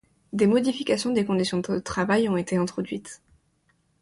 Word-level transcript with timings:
Des 0.33 0.47
modifications 0.47 1.11
des 1.11 1.23
conditions 1.25 1.59
de 1.59 1.77
travail 1.77 2.27
ont 2.27 2.35
été 2.35 2.57
introduites. 2.57 3.21